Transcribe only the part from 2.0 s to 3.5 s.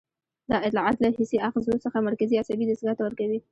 مرکزي عصبي دستګاه ته ورکوي.